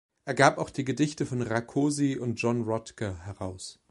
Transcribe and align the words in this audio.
Er 0.25 0.33
gab 0.33 0.57
auch 0.57 0.71
die 0.71 0.83
Gedichte 0.83 1.27
von 1.27 1.43
Rakosi 1.43 2.17
und 2.17 2.41
John 2.41 2.63
Rodker 2.63 3.23
heraus. 3.23 3.79